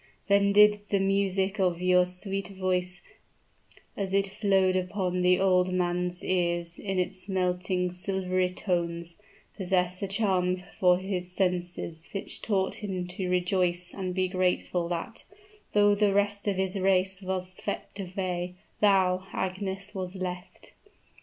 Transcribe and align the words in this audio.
Then 0.29 0.51
did 0.51 0.79
the 0.89 0.99
music 0.99 1.59
of 1.59 1.79
your 1.79 2.07
sweet 2.07 2.47
voice, 2.47 3.01
as 3.95 4.13
it 4.15 4.25
flowed 4.29 4.75
upon 4.75 5.21
the 5.21 5.39
old 5.39 5.71
man's 5.71 6.23
ears 6.23 6.79
in 6.79 6.97
its 6.97 7.29
melting, 7.29 7.91
silvery 7.91 8.49
tones, 8.49 9.17
possess 9.55 10.01
a 10.01 10.07
charm 10.07 10.55
for 10.57 10.97
his 10.97 11.31
senses 11.31 12.03
which 12.13 12.41
taught 12.41 12.77
him 12.83 13.05
to 13.09 13.29
rejoice 13.29 13.93
and 13.93 14.15
be 14.15 14.27
grateful 14.27 14.87
that, 14.87 15.23
though 15.73 15.93
the 15.93 16.15
rest 16.15 16.47
of 16.47 16.55
his 16.55 16.75
race 16.79 17.21
was 17.21 17.53
swept 17.55 17.99
away, 17.99 18.55
thou, 18.79 19.27
Agnes, 19.33 19.93
was 19.93 20.15
left! 20.15 20.71